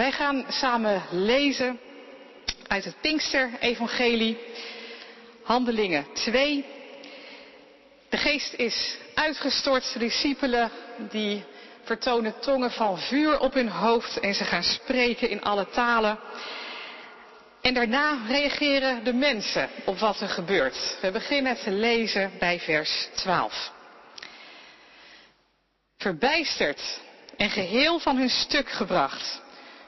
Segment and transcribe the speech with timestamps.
[0.00, 1.80] Wij gaan samen lezen
[2.66, 4.38] uit het Pinkster-evangelie,
[5.42, 6.64] Handelingen 2.
[8.08, 10.70] De geest is uitgestort, de discipelen
[11.10, 11.44] die
[11.82, 16.18] vertonen tongen van vuur op hun hoofd en ze gaan spreken in alle talen.
[17.60, 20.98] En daarna reageren de mensen op wat er gebeurt.
[21.00, 23.72] We beginnen te lezen bij vers 12.
[25.98, 27.00] Verbijsterd
[27.36, 29.40] en geheel van hun stuk gebracht,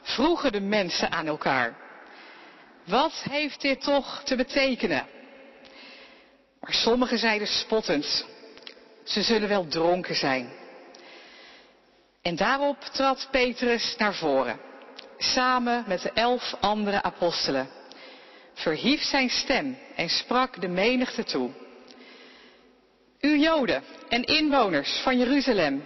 [0.02, 1.76] vroegen de mensen aan elkaar.
[2.84, 5.06] Wat heeft dit toch te betekenen?
[6.60, 8.26] Maar sommigen zeiden spottend,
[9.04, 10.52] ze zullen wel dronken zijn.
[12.22, 14.60] En daarop trad Petrus naar voren,
[15.18, 17.68] samen met de elf andere apostelen,
[18.54, 21.50] verhief zijn stem en sprak de menigte toe.
[23.20, 25.84] U Joden en inwoners van Jeruzalem,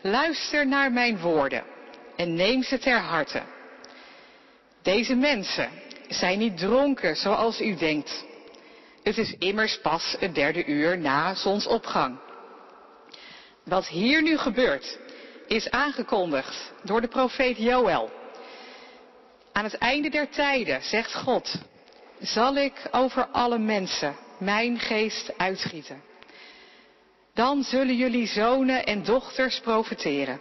[0.00, 1.71] luister naar mijn woorden
[2.22, 3.42] en neem ze ter harte.
[4.82, 5.70] Deze mensen
[6.08, 8.24] zijn niet dronken zoals u denkt.
[9.02, 12.18] Het is immers pas het derde uur na zonsopgang.
[13.64, 14.98] Wat hier nu gebeurt,
[15.46, 18.10] is aangekondigd door de profeet Joël.
[19.52, 21.54] Aan het einde der tijden, zegt God,
[22.20, 26.02] zal ik over alle mensen mijn geest uitgieten.
[27.34, 30.40] Dan zullen jullie zonen en dochters profeteren.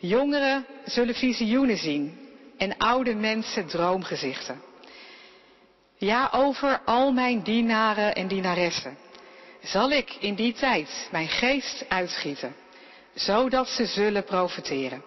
[0.00, 2.18] Jongeren zullen visioenen zien
[2.56, 4.62] en oude mensen droomgezichten.
[5.96, 8.96] Ja, over al mijn dienaren en dienaressen
[9.62, 12.54] zal ik in die tijd mijn geest uitgieten,
[13.14, 15.02] zodat ze zullen profeteren.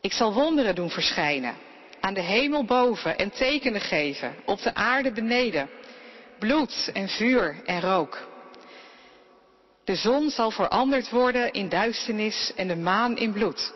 [0.00, 1.54] Ik zal wonderen doen verschijnen,
[2.00, 5.70] aan de hemel boven en tekenen geven, op de aarde beneden,
[6.38, 8.33] bloed en vuur en rook.
[9.84, 13.72] De zon zal veranderd worden in duisternis en de maan in bloed,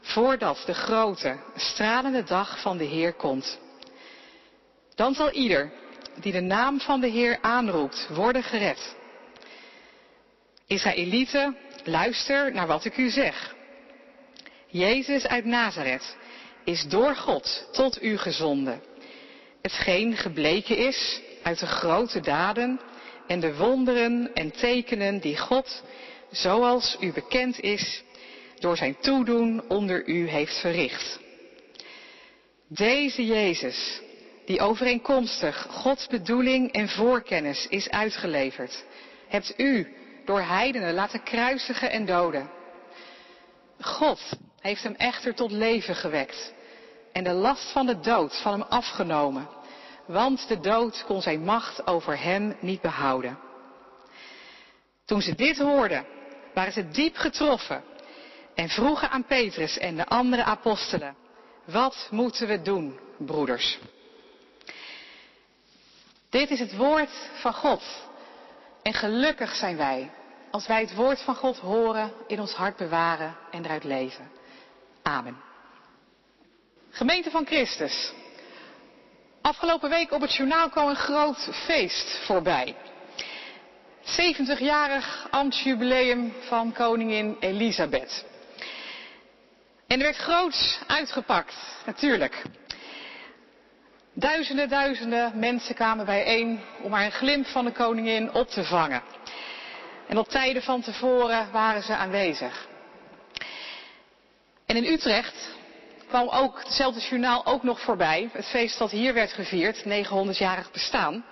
[0.00, 3.58] voordat de grote, stralende dag van de Heer komt.
[4.94, 5.72] Dan zal ieder
[6.20, 8.96] die de naam van de Heer aanroept worden gered.
[10.66, 13.54] Israëlieten, luister naar wat ik u zeg.
[14.66, 16.16] Jezus uit Nazareth
[16.64, 18.82] is door God tot u gezonden.
[19.62, 22.80] Hetgeen gebleken is uit de grote daden
[23.26, 25.82] en de wonderen en tekenen die God,
[26.30, 28.02] zoals u bekend is,
[28.58, 31.18] door zijn toedoen onder u heeft verricht.
[32.68, 34.00] Deze Jezus,
[34.44, 38.84] die overeenkomstig Gods bedoeling en voorkennis is uitgeleverd,
[39.28, 42.50] hebt u door heidenen laten kruisigen en doden.
[43.80, 44.20] God
[44.60, 46.54] heeft hem echter tot leven gewekt
[47.12, 49.48] en de last van de dood van hem afgenomen,
[50.06, 53.38] want de dood kon zijn macht over hem niet behouden.
[55.04, 56.06] Toen ze dit hoorden,
[56.54, 57.84] waren ze diep getroffen
[58.54, 61.16] en vroegen aan Petrus en de andere apostelen,
[61.64, 63.78] wat moeten we doen, broeders?
[66.30, 67.82] Dit is het woord van God.
[68.82, 70.10] En gelukkig zijn wij
[70.50, 74.30] als wij het woord van God horen, in ons hart bewaren en eruit leven.
[75.02, 75.36] Amen.
[76.90, 78.12] Gemeente van Christus.
[79.44, 82.74] Afgelopen week op het journaal kwam een groot feest voorbij.
[84.02, 88.24] 70-jarig ambtsjubileum van koningin Elisabeth.
[89.86, 91.54] En er werd groots uitgepakt,
[91.86, 92.42] natuurlijk.
[94.12, 99.02] Duizenden, duizenden mensen kwamen bijeen om maar een glimp van de koningin op te vangen.
[100.08, 102.68] En op tijden van tevoren waren ze aanwezig.
[104.66, 105.54] En in Utrecht
[106.14, 108.30] kwam ook hetzelfde journaal ook nog voorbij.
[108.32, 111.24] Het feest dat hier werd gevierd, 900-jarig bestaan.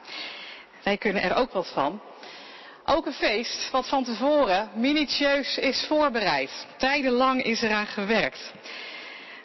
[0.82, 2.00] Wij kunnen er ook wat van.
[2.84, 6.66] Ook een feest wat van tevoren minutieus is voorbereid.
[6.76, 8.52] Tijdenlang is eraan gewerkt.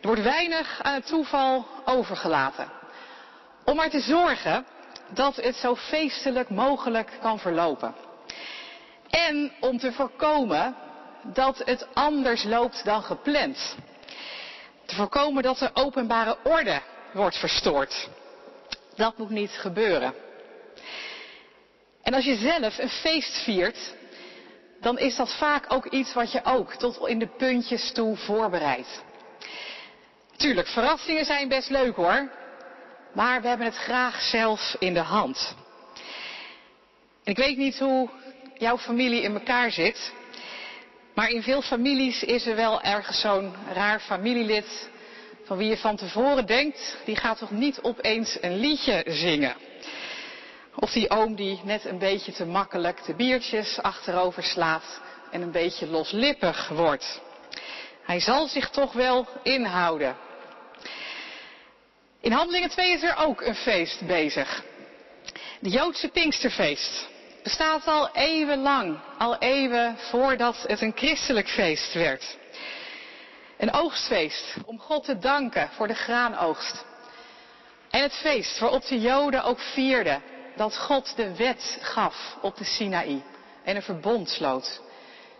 [0.01, 2.71] Er wordt weinig aan het toeval overgelaten.
[3.65, 4.65] Om maar te zorgen
[5.09, 7.95] dat het zo feestelijk mogelijk kan verlopen.
[9.09, 10.75] En om te voorkomen
[11.23, 13.75] dat het anders loopt dan gepland.
[14.87, 16.81] Te voorkomen dat de openbare orde
[17.13, 18.09] wordt verstoord.
[18.95, 20.13] Dat moet niet gebeuren.
[22.01, 23.93] En als je zelf een feest viert,
[24.81, 29.03] dan is dat vaak ook iets wat je ook tot in de puntjes toe voorbereidt.
[30.35, 32.31] Tuurlijk, verrassingen zijn best leuk hoor.
[33.13, 35.55] Maar we hebben het graag zelf in de hand.
[37.23, 38.09] En ik weet niet hoe
[38.57, 40.13] jouw familie in elkaar zit.
[41.17, 44.89] Maar in veel families is er wel ergens zo'n raar familielid
[45.43, 49.55] van wie je van tevoren denkt, die gaat toch niet opeens een liedje zingen.
[50.75, 55.51] Of die oom die net een beetje te makkelijk de biertjes achterover slaat en een
[55.51, 57.21] beetje loslippig wordt.
[58.03, 60.15] Hij zal zich toch wel inhouden.
[62.21, 64.63] In Handelingen 2 is er ook een feest bezig.
[65.59, 67.07] De Joodse Pinksterfeest
[67.47, 72.37] bestaat al eeuwenlang, al eeuwen voordat het een christelijk feest werd.
[73.57, 76.85] Een oogstfeest om God te danken voor de graanoogst.
[77.89, 80.21] En het feest waarop de Joden ook vierden
[80.55, 83.23] dat God de wet gaf op de Sinaï
[83.63, 84.81] en een verbond sloot.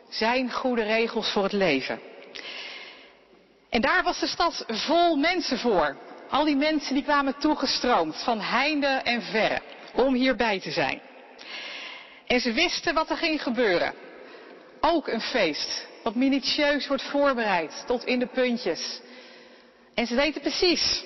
[0.10, 2.00] Zijn goede regels voor het leven.
[3.70, 5.98] En daar was de stad vol mensen voor.
[6.30, 9.62] Al die mensen die kwamen toegestroomd van heinde en verre
[9.94, 11.02] om hierbij te zijn.
[12.28, 13.94] En ze wisten wat er ging gebeuren.
[14.82, 19.00] Ook een feest wat minutieus wordt voorbereid tot in de puntjes.
[19.94, 21.04] En ze weten precies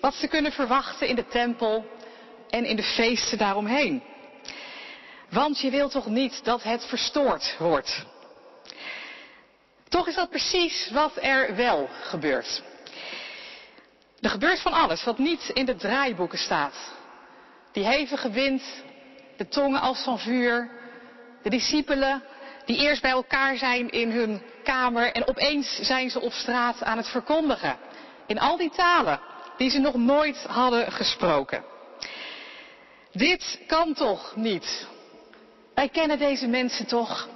[0.00, 1.86] wat ze kunnen verwachten in de tempel
[2.50, 4.02] en in de feesten daaromheen.
[5.30, 8.06] Want je wilt toch niet dat het verstoord wordt.
[9.88, 12.62] Toch is dat precies wat er wel gebeurt.
[14.20, 16.74] Er gebeurt van alles wat niet in de draaiboeken staat.
[17.72, 18.62] Die hevige wind,
[19.38, 20.70] de tongen als van vuur,
[21.42, 22.22] de discipelen
[22.64, 26.96] die eerst bij elkaar zijn in hun kamer en opeens zijn ze op straat aan
[26.96, 27.76] het verkondigen.
[28.26, 29.20] In al die talen
[29.56, 31.64] die ze nog nooit hadden gesproken.
[33.12, 34.86] Dit kan toch niet?
[35.74, 37.28] Wij kennen deze mensen toch?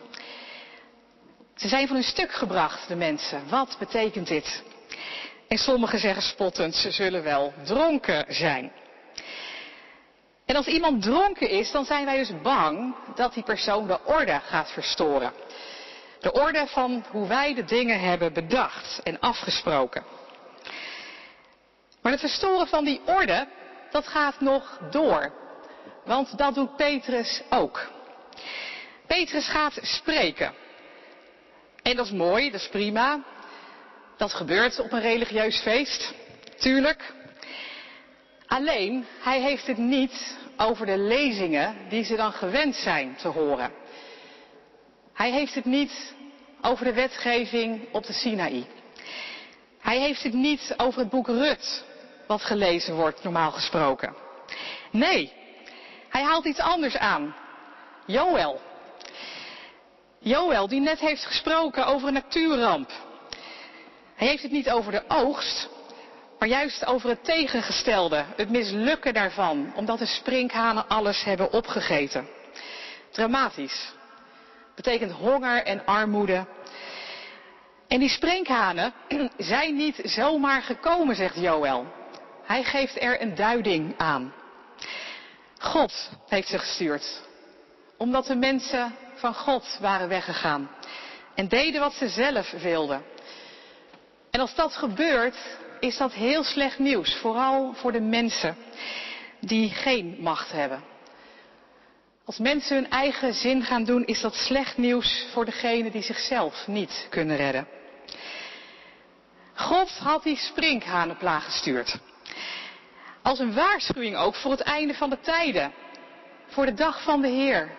[1.56, 3.48] Ze zijn van hun stuk gebracht, de mensen.
[3.48, 4.62] Wat betekent dit?
[5.48, 8.72] En sommigen zeggen spottend, ze zullen wel dronken zijn.
[10.52, 14.40] En als iemand dronken is, dan zijn wij dus bang dat die persoon de orde
[14.44, 15.32] gaat verstoren.
[16.20, 20.04] De orde van hoe wij de dingen hebben bedacht en afgesproken.
[22.02, 23.46] Maar het verstoren van die orde,
[23.90, 25.32] dat gaat nog door.
[26.04, 27.90] Want dat doet Petrus ook.
[29.06, 30.54] Petrus gaat spreken.
[31.82, 33.24] En dat is mooi, dat is prima.
[34.16, 36.14] Dat gebeurt op een religieus feest,
[36.58, 37.14] tuurlijk.
[38.46, 43.72] Alleen, hij heeft het niet over de lezingen die ze dan gewend zijn te horen.
[45.12, 46.14] Hij heeft het niet
[46.60, 48.66] over de wetgeving op de Sinaï.
[49.78, 51.84] Hij heeft het niet over het boek Rut,
[52.26, 54.14] wat gelezen wordt normaal gesproken.
[54.90, 55.32] Nee,
[56.08, 57.34] hij haalt iets anders aan.
[58.06, 58.60] Joël.
[60.18, 62.90] Joël, die net heeft gesproken over een natuurramp.
[64.14, 65.68] Hij heeft het niet over de oogst,
[66.42, 72.28] maar juist over het tegengestelde, het mislukken daarvan, omdat de sprinkhanen alles hebben opgegeten.
[73.10, 73.92] Dramatisch.
[74.74, 76.46] Betekent honger en armoede.
[77.88, 78.92] En die sprinkhanen
[79.36, 81.86] zijn niet zomaar gekomen, zegt Joël.
[82.44, 84.34] Hij geeft er een duiding aan.
[85.58, 87.22] God heeft ze gestuurd.
[87.96, 90.70] Omdat de mensen van God waren weggegaan.
[91.34, 93.02] En deden wat ze zelf wilden.
[94.30, 95.36] En als dat gebeurt,
[95.82, 97.14] is dat heel slecht nieuws.
[97.14, 98.56] Vooral voor de mensen
[99.40, 100.82] die geen macht hebben.
[102.24, 106.66] Als mensen hun eigen zin gaan doen, is dat slecht nieuws voor degenen die zichzelf
[106.66, 107.66] niet kunnen redden.
[109.54, 111.98] God had die sprinkhanenplaag gestuurd.
[113.22, 115.72] Als een waarschuwing ook voor het einde van de tijden.
[116.46, 117.70] Voor de dag van de Heer.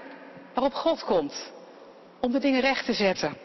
[0.54, 1.52] Waarop God komt.
[2.20, 3.38] Om de dingen recht te zetten.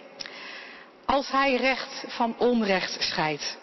[1.05, 3.59] Als hij recht van onrecht scheidt.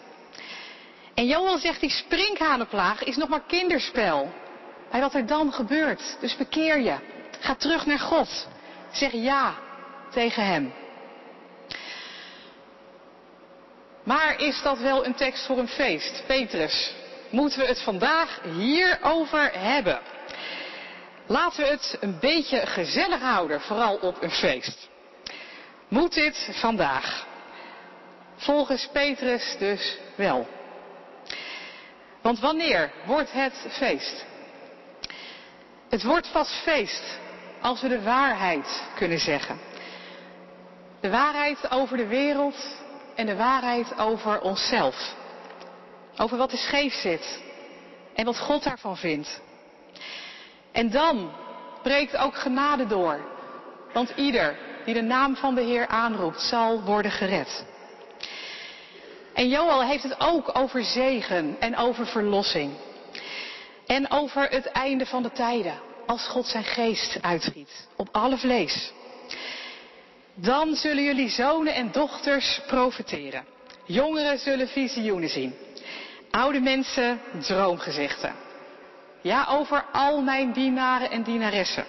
[1.16, 4.32] En Joel zegt die sprinkhanenplaag is nog maar kinderspel.
[4.90, 6.16] Bij wat er dan gebeurt.
[6.20, 6.96] Dus bekeer je.
[7.40, 8.48] Ga terug naar God.
[8.92, 9.54] Zeg ja
[10.10, 10.72] tegen hem.
[14.04, 16.22] Maar is dat wel een tekst voor een feest?
[16.26, 16.92] Petrus,
[17.30, 20.00] moeten we het vandaag hierover hebben?
[21.26, 24.88] Laten we het een beetje gezellig houden, vooral op een feest.
[25.88, 27.26] Moet dit vandaag?
[28.36, 30.48] Volgens Petrus dus wel.
[32.26, 34.24] Want wanneer wordt het feest?
[35.88, 37.18] Het wordt pas feest
[37.60, 39.58] als we de waarheid kunnen zeggen.
[41.00, 42.56] De waarheid over de wereld
[43.14, 45.14] en de waarheid over onszelf.
[46.16, 47.42] Over wat er scheef zit
[48.14, 49.40] en wat God daarvan vindt.
[50.72, 51.32] En dan
[51.82, 53.20] breekt ook genade door.
[53.92, 57.64] Want ieder die de naam van de Heer aanroept, zal worden gered.
[59.36, 62.72] En Joel heeft het ook over zegen en over verlossing.
[63.86, 68.92] En over het einde van de tijden, als God zijn geest uitgiet op alle vlees.
[70.34, 73.44] Dan zullen jullie zonen en dochters profiteren.
[73.84, 75.54] Jongeren zullen visioenen zien.
[76.30, 78.34] Oude mensen droomgezichten.
[79.20, 81.84] Ja, over al mijn dienaren en dienaressen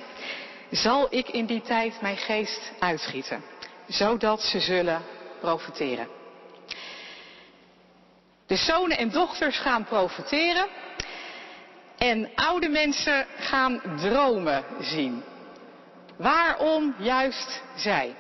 [0.72, 3.44] zal ik in die tijd mijn geest uitgieten,
[3.88, 5.02] zodat ze zullen
[5.40, 6.17] profiteren.
[8.48, 10.68] De zonen en dochters gaan profiteren
[11.98, 15.24] En oude mensen gaan dromen zien.
[16.18, 18.16] Waarom juist zij?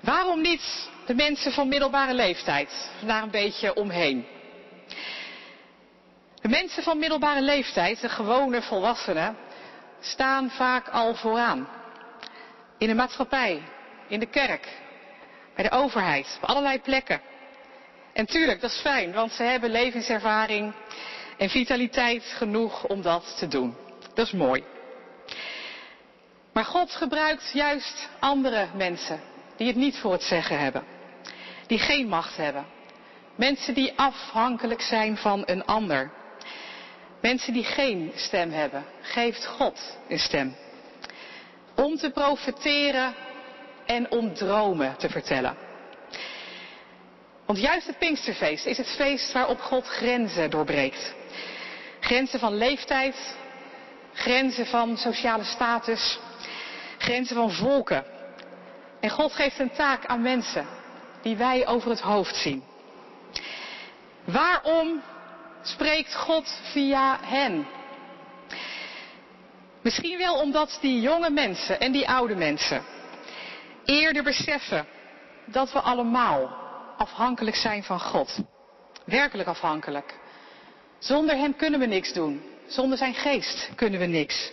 [0.00, 2.90] Waarom niet de mensen van middelbare leeftijd?
[3.06, 4.26] Daar een beetje omheen.
[6.40, 9.36] De mensen van middelbare leeftijd, de gewone volwassenen,
[10.00, 11.68] staan vaak al vooraan.
[12.78, 13.62] In de maatschappij,
[14.08, 14.68] in de kerk,
[15.54, 17.20] bij de overheid, op allerlei plekken.
[18.14, 20.72] En tuurlijk, dat is fijn, want ze hebben levenservaring
[21.36, 23.76] en vitaliteit genoeg om dat te doen.
[24.14, 24.64] Dat is mooi.
[26.52, 29.20] Maar God gebruikt juist andere mensen
[29.56, 30.84] die het niet voor het zeggen hebben.
[31.66, 32.66] Die geen macht hebben.
[33.36, 36.10] Mensen die afhankelijk zijn van een ander.
[37.20, 38.84] Mensen die geen stem hebben.
[39.00, 40.56] Geeft God een stem.
[41.74, 43.14] Om te profeteren
[43.86, 45.63] en om dromen te vertellen.
[47.46, 51.14] Want juist het Pinksterfeest is het feest waarop God grenzen doorbreekt.
[52.00, 53.36] Grenzen van leeftijd,
[54.12, 56.18] grenzen van sociale status,
[56.98, 58.04] grenzen van volken.
[59.00, 60.66] En God geeft een taak aan mensen
[61.22, 62.64] die wij over het hoofd zien.
[64.24, 65.02] Waarom
[65.62, 67.66] spreekt God via hen?
[69.82, 72.82] Misschien wel omdat die jonge mensen en die oude mensen
[73.84, 74.86] eerder beseffen
[75.46, 76.63] dat we allemaal
[76.96, 78.38] afhankelijk zijn van God.
[79.04, 80.14] Werkelijk afhankelijk.
[80.98, 82.42] Zonder Hem kunnen we niks doen.
[82.66, 84.52] Zonder Zijn geest kunnen we niks.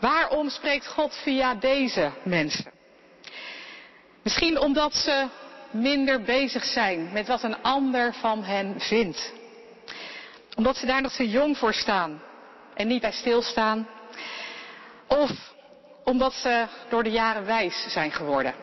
[0.00, 2.72] Waarom spreekt God via deze mensen?
[4.22, 5.26] Misschien omdat ze
[5.70, 9.32] minder bezig zijn met wat een ander van hen vindt.
[10.56, 12.22] Omdat ze daar nog te jong voor staan
[12.74, 13.88] en niet bij stilstaan.
[15.06, 15.30] Of
[16.04, 18.54] omdat ze door de jaren wijs zijn geworden.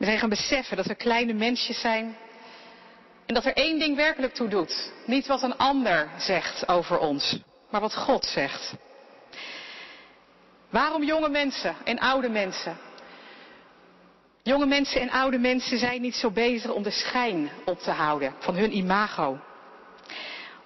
[0.00, 2.16] We zijn gaan beseffen dat we kleine mensjes zijn.
[3.26, 4.92] En dat er één ding werkelijk toe doet.
[5.06, 7.38] Niet wat een ander zegt over ons,
[7.70, 8.74] maar wat God zegt.
[10.70, 12.78] Waarom jonge mensen en oude mensen?
[14.42, 18.34] Jonge mensen en oude mensen zijn niet zo bezig om de schijn op te houden
[18.38, 19.38] van hun imago.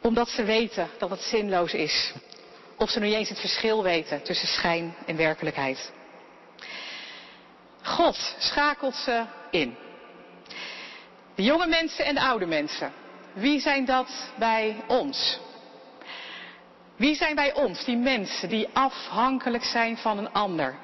[0.01, 2.13] Omdat ze weten dat het zinloos is.
[2.77, 5.93] Of ze nu eens het verschil weten tussen schijn en werkelijkheid.
[7.95, 9.77] God schakelt ze in.
[11.35, 12.93] De jonge mensen en de oude mensen.
[13.33, 15.39] Wie zijn dat bij ons?
[16.97, 20.79] Wie zijn bij ons die mensen die afhankelijk zijn van een ander?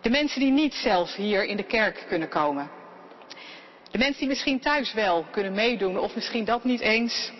[0.00, 2.70] De mensen die niet zelf hier in de kerk kunnen komen.
[3.90, 7.32] De mensen die misschien thuis wel kunnen meedoen of misschien dat niet eens.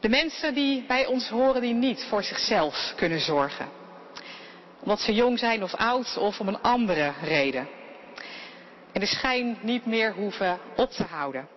[0.00, 3.78] De mensen die bij ons horen die niet voor zichzelf kunnen zorgen
[4.88, 7.68] omdat ze jong zijn of oud of om een andere reden.
[8.92, 11.48] En de schijn niet meer hoeven op te houden.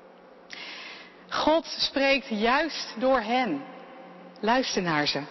[1.29, 3.63] God spreekt juist door hen.
[4.39, 5.21] Luister naar ze.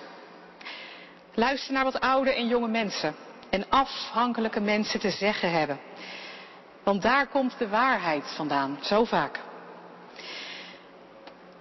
[1.34, 3.14] Luister naar wat oude en jonge mensen
[3.50, 5.80] en afhankelijke mensen te zeggen hebben.
[6.84, 9.40] Want daar komt de waarheid vandaan, zo vaak.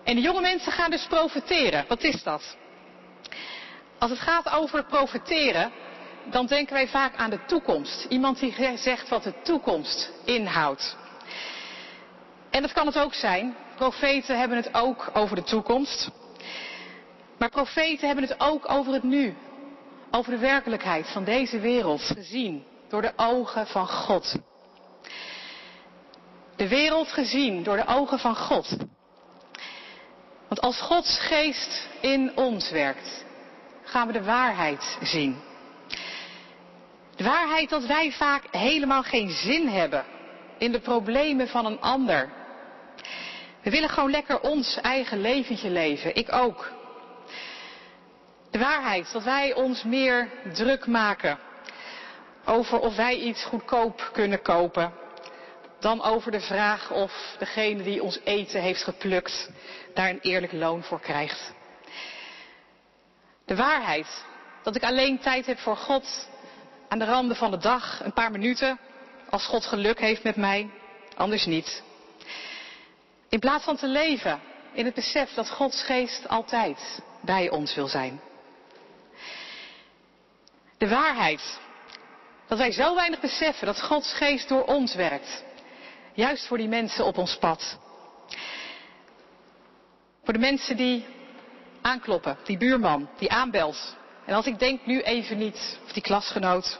[0.03, 1.85] En de jonge mensen gaan dus profeteren.
[1.87, 2.57] Wat is dat?
[3.97, 5.71] Als het gaat over profeteren,
[6.25, 8.05] dan denken wij vaak aan de toekomst.
[8.09, 10.97] Iemand die zegt wat de toekomst inhoudt.
[12.49, 13.55] En dat kan het ook zijn.
[13.75, 16.09] Profeten hebben het ook over de toekomst.
[17.37, 19.35] Maar profeten hebben het ook over het nu.
[20.11, 24.35] Over de werkelijkheid van deze wereld gezien door de ogen van God.
[26.55, 28.77] De wereld gezien door de ogen van God.
[30.47, 33.25] Want als Gods geest in ons werkt,
[33.83, 35.48] gaan we de waarheid zien.
[37.19, 40.05] De waarheid dat wij vaak helemaal geen zin hebben
[40.57, 42.29] in de problemen van een ander.
[43.61, 46.71] We willen gewoon lekker ons eigen leventje leven, ik ook.
[48.51, 51.39] De waarheid dat wij ons meer druk maken
[52.45, 54.93] over of wij iets goedkoop kunnen kopen,
[55.79, 59.49] dan over de vraag of degene die ons eten heeft geplukt
[59.93, 61.53] daar een eerlijk loon voor krijgt.
[63.45, 64.25] De waarheid
[64.63, 66.27] dat ik alleen tijd heb voor God
[66.89, 68.79] aan de randen van de dag, een paar minuten,
[69.29, 70.69] als God geluk heeft met mij,
[71.15, 71.83] anders niet.
[73.29, 74.39] In plaats van te leven
[74.73, 78.21] in het besef dat Gods geest altijd bij ons wil zijn.
[80.77, 81.59] De waarheid
[82.47, 85.43] dat wij zo weinig beseffen dat Gods geest door ons werkt.
[86.13, 87.77] Juist voor die mensen op ons pad.
[90.23, 91.05] Voor de mensen die
[91.81, 93.95] aankloppen, die buurman, die aanbelt,
[94.29, 96.79] en als ik denk nu even niet, of die klasgenoot.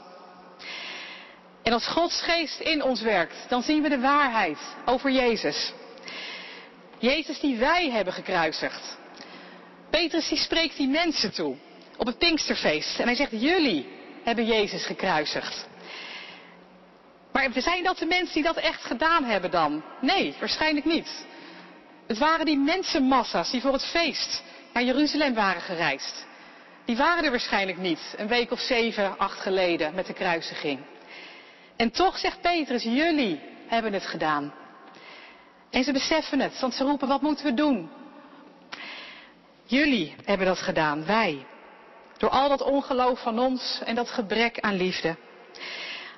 [1.63, 5.73] En als Gods geest in ons werkt, dan zien we de waarheid over Jezus.
[6.99, 8.97] Jezus die wij hebben gekruisigd.
[9.89, 11.55] Petrus die spreekt die mensen toe
[11.97, 12.99] op het Pinksterfeest.
[12.99, 13.87] En hij zegt, jullie
[14.23, 15.67] hebben Jezus gekruisigd.
[17.31, 19.83] Maar zijn dat de mensen die dat echt gedaan hebben dan?
[20.01, 21.25] Nee, waarschijnlijk niet.
[22.07, 26.27] Het waren die mensenmassa's die voor het feest naar Jeruzalem waren gereisd.
[26.89, 30.79] Die waren er waarschijnlijk niet, een week of zeven, acht geleden met de kruisiging.
[31.75, 34.53] En toch zegt Petrus, jullie hebben het gedaan.
[35.69, 37.89] En ze beseffen het, want ze roepen, wat moeten we doen?
[39.63, 41.45] Jullie hebben dat gedaan, wij.
[42.17, 45.15] Door al dat ongeloof van ons en dat gebrek aan liefde.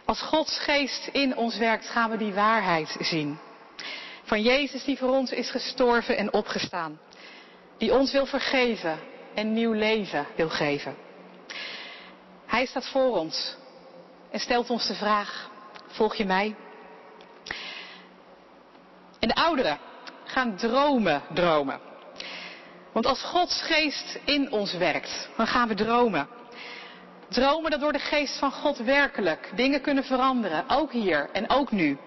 [0.05, 3.39] Als Gods geest in ons werkt, gaan we die waarheid zien.
[4.23, 6.99] Van Jezus die voor ons is gestorven en opgestaan.
[7.77, 8.99] Die ons wil vergeven
[9.33, 10.95] en nieuw leven wil geven.
[12.45, 13.55] Hij staat voor ons
[14.31, 15.49] en stelt ons de vraag,
[15.87, 16.55] volg je mij?
[19.19, 19.79] En de ouderen
[20.25, 21.79] gaan dromen dromen.
[22.91, 26.27] Want als Gods geest in ons werkt, dan gaan we dromen.
[27.29, 31.71] Dromen dat door de geest van God werkelijk dingen kunnen veranderen, ook hier en ook
[31.71, 31.97] nu.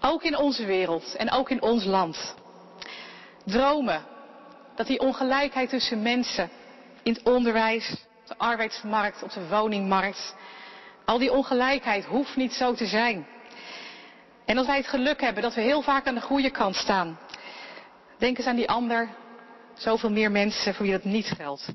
[0.00, 2.34] Ook in onze wereld en ook in ons land.
[3.44, 4.06] Dromen
[4.78, 6.50] dat die ongelijkheid tussen mensen
[7.02, 10.34] in het onderwijs, op de arbeidsmarkt, op de woningmarkt,
[11.04, 13.26] al die ongelijkheid hoeft niet zo te zijn.
[14.44, 17.18] En als wij het geluk hebben dat we heel vaak aan de goede kant staan,
[18.18, 19.08] denk eens aan die ander,
[19.74, 21.68] zoveel meer mensen voor wie dat niet geldt.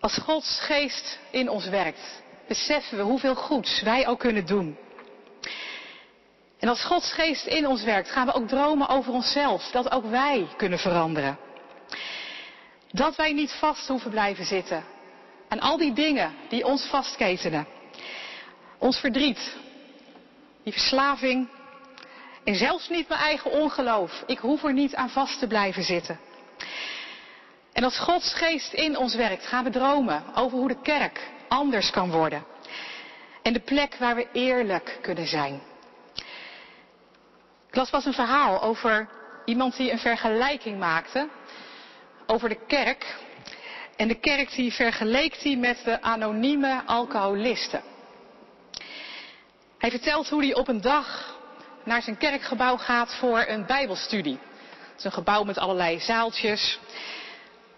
[0.00, 4.76] Als Gods geest in ons werkt, beseffen we hoeveel goeds wij ook kunnen doen.
[6.58, 10.04] En als Gods geest in ons werkt, gaan we ook dromen over onszelf, dat ook
[10.04, 11.47] wij kunnen veranderen.
[12.92, 14.84] Dat wij niet vast hoeven blijven zitten
[15.48, 17.66] aan al die dingen die ons vastketenen.
[18.78, 19.56] Ons verdriet,
[20.62, 21.48] die verslaving
[22.44, 24.22] en zelfs niet mijn eigen ongeloof.
[24.26, 26.18] Ik hoef er niet aan vast te blijven zitten.
[27.72, 31.90] En als Gods geest in ons werkt, gaan we dromen over hoe de kerk anders
[31.90, 32.44] kan worden.
[33.42, 35.60] En de plek waar we eerlijk kunnen zijn.
[37.68, 39.08] Ik las pas een verhaal over
[39.44, 41.28] iemand die een vergelijking maakte
[42.30, 43.16] over de kerk.
[43.96, 47.82] En de kerk die vergeleek die met de anonieme alcoholisten.
[49.78, 51.36] Hij vertelt hoe hij op een dag
[51.84, 54.38] naar zijn kerkgebouw gaat voor een bijbelstudie.
[54.88, 56.78] Het is een gebouw met allerlei zaaltjes.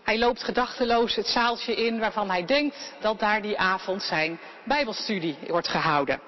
[0.03, 5.37] Hij loopt gedachteloos het zaaltje in waarvan hij denkt dat daar die avond zijn bijbelstudie
[5.47, 6.21] wordt gehouden.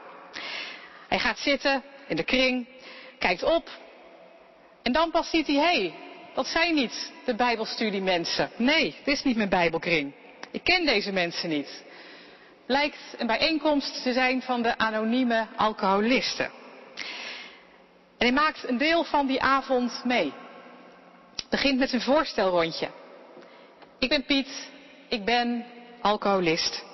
[1.09, 2.69] Hij gaat zitten in de kring,
[3.19, 3.69] kijkt op
[4.83, 5.95] en dan pas ziet hij, hé, hey,
[6.35, 8.51] dat zijn niet de bijbelstudiemensen.
[8.57, 10.13] Nee, het is niet mijn bijbelkring.
[10.51, 11.85] Ik ken deze mensen niet.
[12.67, 16.51] Lijkt een bijeenkomst te zijn van de anonieme alcoholisten.
[18.19, 20.33] En hij maakt een deel van die avond mee.
[21.51, 22.91] Begint met een voorstelrondje.
[23.99, 24.71] Ik ben Piet,
[25.09, 25.65] ik ben
[26.01, 26.85] alcoholist.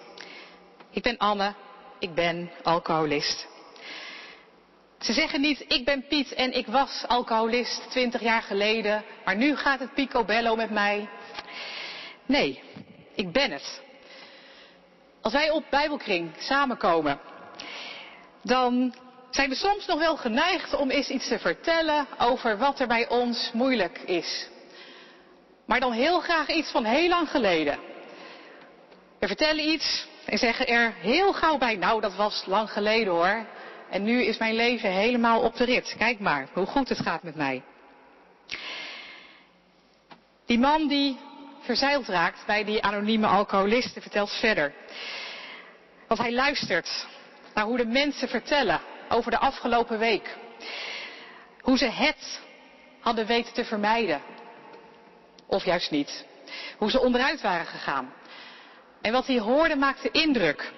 [0.90, 1.54] Ik ben Anne,
[1.98, 3.46] ik ben alcoholist.
[4.98, 9.56] Ze zeggen niet, ik ben Piet en ik was alcoholist twintig jaar geleden, maar nu
[9.56, 11.08] gaat het picobello met mij.
[12.26, 12.62] Nee,
[13.14, 13.82] ik ben het.
[15.22, 17.20] Als wij op Bijbelkring samenkomen,
[18.42, 18.94] dan
[19.30, 23.08] zijn we soms nog wel geneigd om eens iets te vertellen over wat er bij
[23.08, 24.48] ons moeilijk is.
[25.66, 27.78] Maar dan heel graag iets van heel lang geleden.
[29.18, 33.46] We vertellen iets en zeggen er heel gauw bij, nou dat was lang geleden hoor.
[33.90, 35.94] En nu is mijn leven helemaal op de rit.
[35.98, 37.62] Kijk maar hoe goed het gaat met mij.
[40.46, 41.18] Die man die
[41.60, 44.74] verzeild raakt bij die anonieme alcoholisten vertelt verder.
[46.06, 47.06] Want hij luistert
[47.54, 50.36] naar hoe de mensen vertellen over de afgelopen week.
[51.60, 52.40] Hoe ze het
[53.00, 54.22] hadden weten te vermijden.
[55.46, 56.26] Of juist niet.
[56.78, 58.12] Hoe ze onderuit waren gegaan.
[59.00, 60.72] En wat hij hoorde maakte indruk.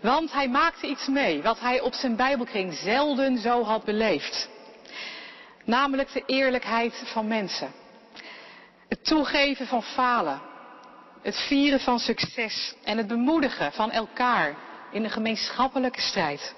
[0.00, 4.48] Want hij maakte iets mee wat hij op zijn Bijbelkring zelden zo had beleefd.
[5.64, 7.72] Namelijk de eerlijkheid van mensen.
[8.88, 10.40] Het toegeven van falen.
[11.22, 14.54] Het vieren van succes en het bemoedigen van elkaar
[14.92, 16.54] in de gemeenschappelijke strijd.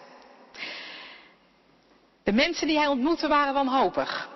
[2.24, 4.28] De mensen die hij ontmoette waren wanhopig.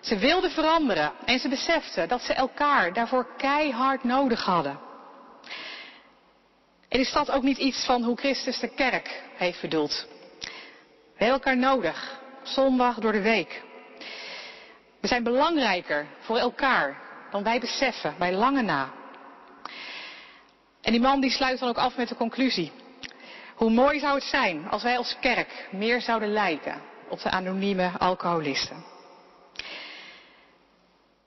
[0.00, 4.87] Ze wilden veranderen en ze beseften dat ze elkaar daarvoor keihard nodig hadden.
[6.88, 10.06] En is dat ook niet iets van hoe Christus de kerk heeft bedoeld?
[11.18, 13.62] We hebben elkaar nodig, zondag door de week.
[15.00, 18.92] We zijn belangrijker voor elkaar dan wij beseffen, bij lange na.
[20.80, 22.72] En die man die sluit dan ook af met de conclusie.
[23.54, 27.90] Hoe mooi zou het zijn als wij als kerk meer zouden lijken op de anonieme
[27.98, 28.84] alcoholisten.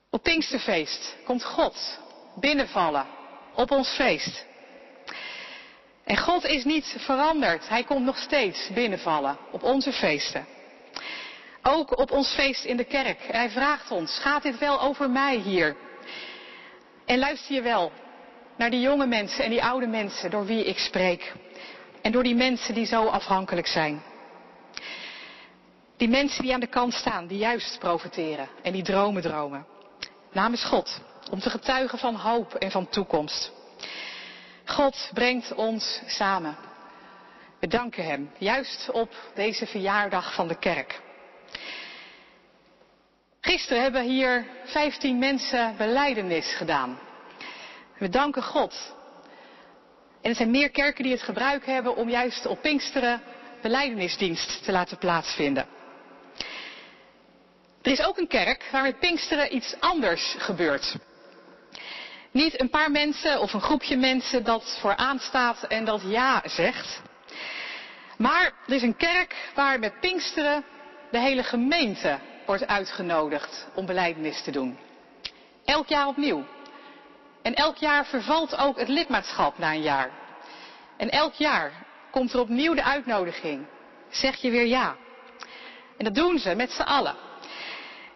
[0.10, 2.00] Op Pinksterfeest komt God
[2.36, 3.06] binnenvallen
[3.56, 4.46] op ons feest.
[6.12, 7.70] En God is niet veranderd.
[7.70, 10.46] Hij komt nog steeds binnenvallen op onze feesten.
[11.62, 13.18] Ook op ons feest in de kerk.
[13.22, 15.76] hij vraagt ons, gaat dit wel over mij hier?
[17.06, 17.92] En luister je wel
[18.58, 21.34] naar die jonge mensen en die oude mensen door wie ik spreek.
[22.02, 24.02] En door die mensen die zo afhankelijk zijn.
[25.98, 29.66] Die mensen die aan de kant staan, die juist profiteren en die dromen dromen.
[30.32, 33.52] Namens God, om te getuigen van hoop en van toekomst.
[34.66, 36.58] God brengt ons samen.
[37.60, 41.02] We danken Hem, juist op deze verjaardag van de kerk.
[43.42, 47.00] Gisteren hebben hier 15 mensen beleidenis gedaan.
[47.98, 48.94] We danken God.
[50.22, 53.22] En er zijn meer kerken die het gebruik hebben om juist op Pinksteren
[53.62, 55.66] beleidenisdienst te laten plaatsvinden.
[57.82, 60.96] Er is ook een kerk waar met Pinksteren iets anders gebeurt.
[62.32, 67.02] Niet een paar mensen of een groepje mensen dat vooraan staat en dat ja zegt.
[68.18, 70.64] Maar er is een kerk waar met Pinksteren
[71.12, 74.78] de hele gemeente wordt uitgenodigd om beleidenis te doen.
[75.66, 76.46] Elk jaar opnieuw.
[77.42, 80.10] En elk jaar vervalt ook het lidmaatschap na een jaar.
[80.98, 81.72] En elk jaar
[82.12, 83.66] komt er opnieuw de uitnodiging.
[84.10, 84.96] Zeg je weer ja.
[85.98, 87.16] En dat doen ze met z'n allen.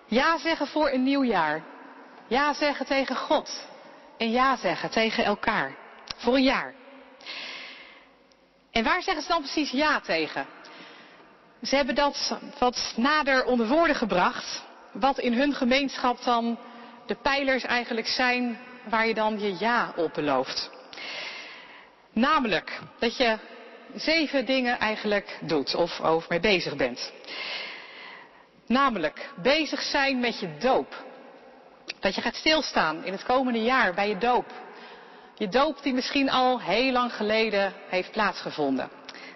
[0.06, 1.64] Ja zeggen voor een nieuw jaar.
[2.28, 3.68] Ja zeggen tegen God.
[4.18, 5.76] En ja zeggen tegen elkaar.
[6.18, 6.74] Voor een jaar.
[8.72, 10.46] En waar zeggen ze dan precies ja tegen?
[11.62, 14.64] Ze hebben dat wat nader onder woorden gebracht.
[14.92, 16.58] Wat in hun gemeenschap dan
[17.06, 20.70] de pijlers eigenlijk zijn waar je dan je ja op belooft.
[22.14, 23.38] Namelijk dat je
[23.96, 27.12] zeven dingen eigenlijk doet of over mee bezig bent.
[28.68, 31.06] Namelijk bezig zijn met je doop.
[32.00, 34.52] Dat je gaat stilstaan in het komende jaar bij je doop.
[35.38, 38.90] Je doop die misschien al heel lang geleden heeft plaatsgevonden.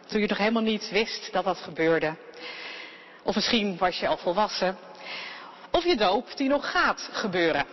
[0.08, 2.16] Toen je nog helemaal niet wist dat dat gebeurde.
[3.24, 4.78] Of misschien was je al volwassen.
[5.72, 7.66] Of je doop die nog gaat gebeuren.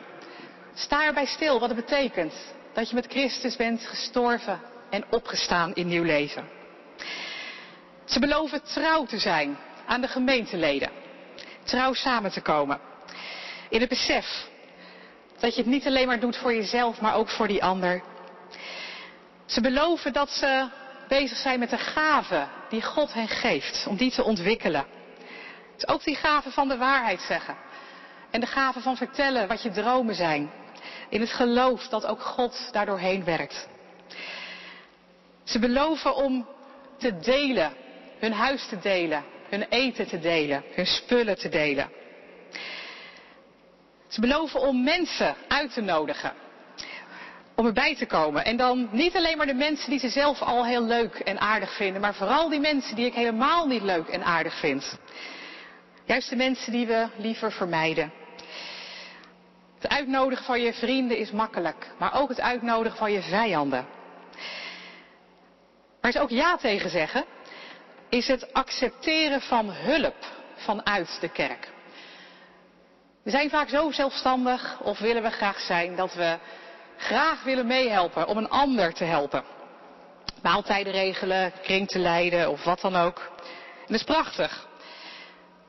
[0.74, 2.34] Sta erbij stil wat het betekent.
[2.72, 4.60] Dat je met Christus bent gestorven
[4.90, 6.48] en opgestaan in nieuw leven.
[8.04, 10.90] Ze beloven trouw te zijn aan de gemeenteleden.
[11.62, 12.80] Trouw samen te komen.
[13.68, 14.48] In het besef
[15.38, 18.02] dat je het niet alleen maar doet voor jezelf, maar ook voor die ander.
[19.46, 20.68] Ze beloven dat ze
[21.08, 24.86] bezig zijn met de gaven die God hen geeft, om die te ontwikkelen.
[25.74, 27.56] Dus ook die gaven van de waarheid zeggen.
[28.30, 30.50] En de gaven van vertellen wat je dromen zijn.
[31.08, 33.68] In het geloof dat ook God daardoorheen werkt.
[35.44, 36.46] Ze beloven om
[36.98, 37.72] te delen,
[38.18, 41.90] hun huis te delen, hun eten te delen, hun spullen te delen.
[44.08, 46.32] Ze beloven om mensen uit te nodigen.
[47.54, 48.44] Om erbij te komen.
[48.44, 51.76] En dan niet alleen maar de mensen die ze zelf al heel leuk en aardig
[51.76, 54.98] vinden, maar vooral die mensen die ik helemaal niet leuk en aardig vind.
[56.04, 58.12] Juist de mensen die we liever vermijden.
[59.74, 63.86] Het uitnodigen van je vrienden is makkelijk, maar ook het uitnodigen van je vijanden.
[66.00, 67.24] Maar is ook ja tegen zeggen,
[68.08, 70.24] is het accepteren van hulp
[70.56, 71.74] vanuit de kerk.
[73.26, 76.38] We zijn vaak zo zelfstandig, of willen we graag zijn, dat we
[76.96, 79.44] graag willen meehelpen om een ander te helpen.
[80.42, 83.18] Maaltijden regelen, kring te leiden of wat dan ook.
[83.18, 84.68] En dat is prachtig.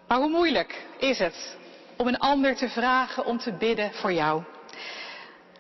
[0.08, 1.58] Maar hoe moeilijk is het
[1.96, 4.43] om een ander te vragen om te bidden voor jou?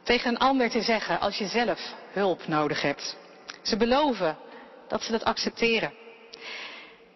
[0.03, 3.17] Tegen een ander te zeggen als je zelf hulp nodig hebt.
[3.61, 4.37] Ze beloven
[4.87, 5.93] dat ze dat accepteren.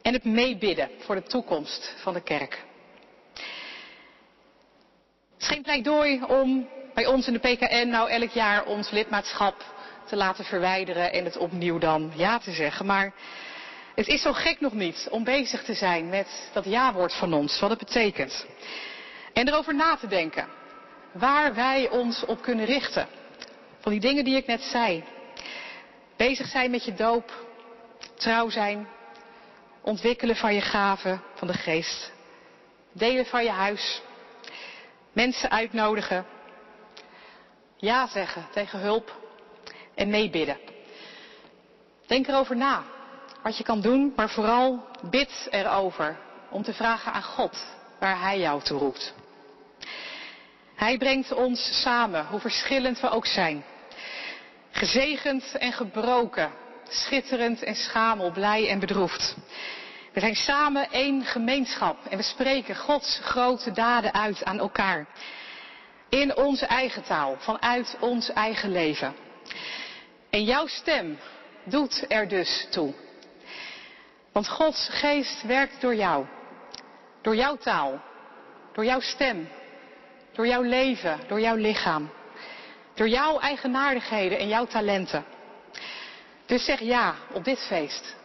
[0.01, 2.69] En het meebidden voor de toekomst van de kerk.
[5.41, 9.63] Het is geen pleidooi om bij ons in de PKN nou elk jaar ons lidmaatschap
[10.05, 12.85] te laten verwijderen en het opnieuw dan ja te zeggen.
[12.85, 13.13] Maar
[13.95, 17.59] het is zo gek nog niet om bezig te zijn met dat ja-woord van ons,
[17.59, 18.45] wat het betekent.
[19.33, 20.47] En erover na te denken
[21.11, 23.07] waar wij ons op kunnen richten.
[23.79, 25.03] Van die dingen die ik net zei.
[26.17, 27.45] Bezig zijn met je doop,
[28.15, 28.87] trouw zijn,
[29.81, 32.11] ontwikkelen van je gaven van de geest,
[32.91, 34.01] delen van je huis,
[35.13, 36.25] mensen uitnodigen,
[37.75, 39.19] ja zeggen tegen hulp
[39.95, 40.57] en meebidden.
[42.07, 42.83] Denk erover na
[43.43, 46.17] wat je kan doen, maar vooral bid erover
[46.49, 47.65] om te vragen aan God
[47.99, 49.13] waar Hij jou toe roept.
[50.75, 53.63] Hij brengt ons samen, hoe verschillend we ook zijn.
[54.71, 56.51] Gezegend en gebroken,
[56.89, 59.35] schitterend en schamel, blij en bedroefd.
[60.13, 65.07] We zijn samen één gemeenschap en we spreken Gods grote daden uit aan elkaar.
[66.09, 69.15] In onze eigen taal, vanuit ons eigen leven.
[70.29, 71.19] En jouw stem
[71.63, 72.93] doet er dus toe.
[74.31, 76.25] Want Gods geest werkt door jou.
[77.21, 78.01] Door jouw taal.
[78.73, 79.49] Door jouw stem.
[80.33, 81.19] Door jouw leven.
[81.27, 82.11] Door jouw lichaam.
[82.93, 85.25] Door jouw eigenaardigheden en jouw talenten.
[86.45, 88.15] Dus zeg ja op dit feest.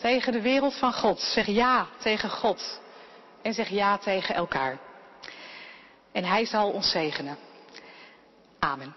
[0.00, 1.20] Tegen de wereld van God.
[1.20, 2.80] Zeg ja tegen God.
[3.42, 4.78] En zeg ja tegen elkaar.
[6.12, 7.36] En Hij zal ons zegenen.
[8.58, 8.94] Amen.